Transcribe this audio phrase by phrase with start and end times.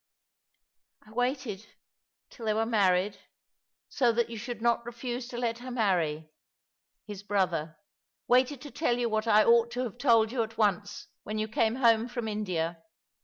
[1.05, 1.67] "I waited—
[2.31, 3.19] till they were married—
[3.89, 6.31] so that you should not refuse to let her marry—
[7.05, 7.77] his brother—
[8.27, 11.47] waited to tell you what I ought to have told you at once, when you
[11.47, 12.81] came home from India.